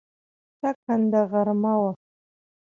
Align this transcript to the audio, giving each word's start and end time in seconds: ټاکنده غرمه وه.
ټاکنده 0.59 1.21
غرمه 1.31 1.73
وه. 1.81 1.91